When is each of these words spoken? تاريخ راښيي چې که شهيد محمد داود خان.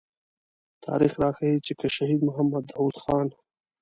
تاريخ 0.85 1.13
راښيي 1.21 1.57
چې 1.65 1.73
که 1.79 1.87
شهيد 1.95 2.21
محمد 2.27 2.63
داود 2.71 2.95
خان. 3.01 3.27